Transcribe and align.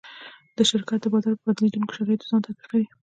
شرکت 0.71 0.99
د 1.01 1.05
بازار 1.13 1.33
په 1.37 1.43
بدلېدونکو 1.47 1.95
شرایطو 1.97 2.29
ځان 2.29 2.41
تطبیقوي. 2.45 2.85